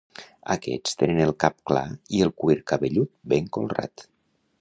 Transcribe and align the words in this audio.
Aquests 0.53 0.95
tenen 1.01 1.19
el 1.25 1.33
cap 1.43 1.57
clar 1.71 1.83
i 2.19 2.21
el 2.29 2.33
cuir 2.45 2.57
cabellut 2.73 3.13
ben 3.35 3.53
colrat. 3.59 4.05